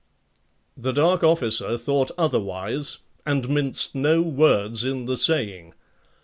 [0.75, 5.75] The dark officer thought otherwise and minced no words in the saying.